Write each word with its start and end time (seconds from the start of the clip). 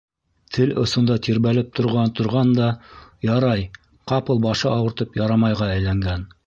Тел 0.55 0.71
осонда 0.83 1.17
тирбәлеп 1.27 1.69
торған-торған 1.81 2.55
да 2.61 2.71
«Ярай», 3.29 3.69
ҡапыл 4.13 4.45
башы 4.49 4.71
ауыртып, 4.75 5.19
«Ярамай»ға 5.25 5.75
әйләнгән... 5.79 6.31